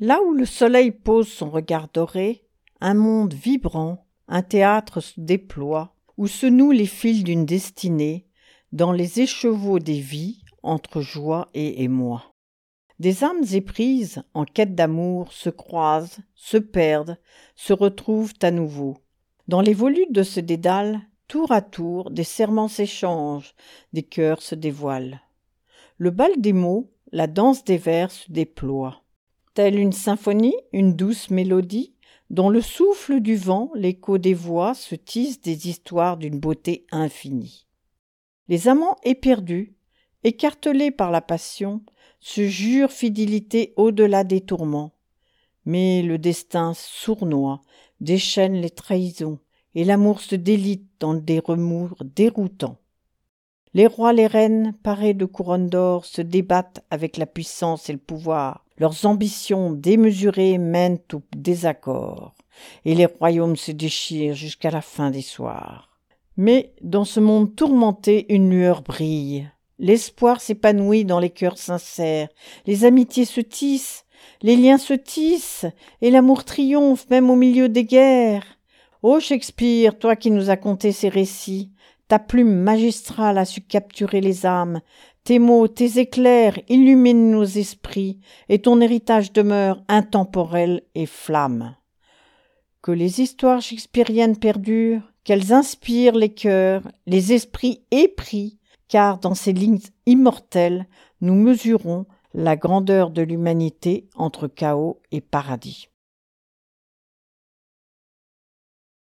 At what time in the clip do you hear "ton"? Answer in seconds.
88.60-88.80